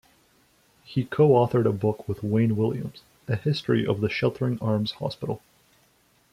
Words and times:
He 0.83 1.05
coauthored 1.05 1.67
a 1.69 1.71
book 1.71 2.07
with 2.09 2.23
Wayne 2.23 2.55
Williams, 2.57 3.03
"A 3.27 3.35
History 3.35 3.85
of 3.85 4.01
the 4.01 4.09
Sheltering 4.09 4.57
Arms 4.59 4.93
Hospital". 4.93 5.43